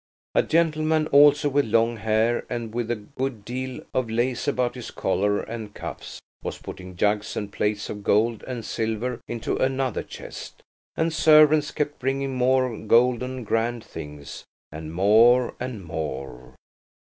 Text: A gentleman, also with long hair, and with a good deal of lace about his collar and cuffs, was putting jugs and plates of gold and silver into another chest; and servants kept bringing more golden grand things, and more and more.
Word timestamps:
A 0.33 0.41
gentleman, 0.41 1.05
also 1.09 1.47
with 1.47 1.65
long 1.65 1.97
hair, 1.97 2.43
and 2.49 2.73
with 2.73 2.89
a 2.89 2.95
good 2.95 3.45
deal 3.45 3.81
of 3.93 4.09
lace 4.09 4.47
about 4.47 4.73
his 4.73 4.89
collar 4.89 5.41
and 5.41 5.75
cuffs, 5.75 6.19
was 6.43 6.57
putting 6.57 6.95
jugs 6.95 7.37
and 7.37 7.53
plates 7.53 7.87
of 7.87 8.01
gold 8.01 8.43
and 8.47 8.65
silver 8.65 9.21
into 9.27 9.57
another 9.57 10.01
chest; 10.01 10.63
and 10.95 11.13
servants 11.13 11.69
kept 11.69 11.99
bringing 11.99 12.35
more 12.35 12.75
golden 12.79 13.43
grand 13.43 13.83
things, 13.83 14.43
and 14.71 14.91
more 14.91 15.53
and 15.59 15.85
more. 15.85 16.55